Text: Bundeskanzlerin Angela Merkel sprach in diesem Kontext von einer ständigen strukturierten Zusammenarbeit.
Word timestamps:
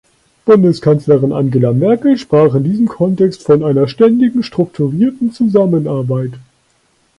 Bundeskanzlerin 0.45 1.31
Angela 1.31 1.73
Merkel 1.73 2.17
sprach 2.17 2.55
in 2.55 2.63
diesem 2.63 2.87
Kontext 2.87 3.43
von 3.43 3.63
einer 3.63 3.87
ständigen 3.87 4.41
strukturierten 4.41 5.31
Zusammenarbeit. 5.31 6.31